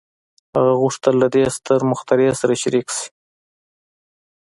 هغه 0.55 0.73
غوښتل 0.81 1.13
له 1.23 1.27
دې 1.33 1.43
ستر 1.57 1.79
مخترع 1.91 2.31
سره 2.41 2.53
شريک 2.63 2.87
شي. 2.97 3.07